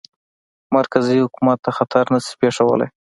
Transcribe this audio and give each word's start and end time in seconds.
مرکزي 0.75 1.17
حکومت 1.23 1.57
ته 1.65 1.69
خطر 1.77 2.03
نه 2.13 2.19
شي 2.25 2.33
پېښولای. 2.41 2.89